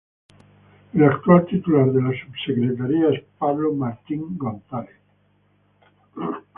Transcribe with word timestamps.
El 0.95 1.03
actual 1.03 1.45
titular 1.45 1.91
de 1.93 2.01
la 2.01 2.09
subsecretaría 2.09 3.09
es 3.09 3.21
Pablo 3.37 3.71
Martín 3.71 4.35
González. 4.35 4.95